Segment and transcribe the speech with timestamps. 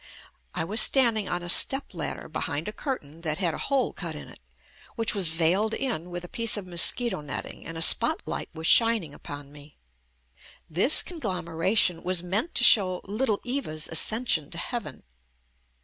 [0.55, 4.29] I was standing on a stepladder behind a curtain that had a hole cut in
[4.29, 4.39] it,
[4.95, 9.13] which was veiled in with a piece of mosquito netting, and a spotlight was shining
[9.13, 9.77] upon me*
[10.67, 15.03] This conglomeration was meant to show little Eva's ascension to heaven.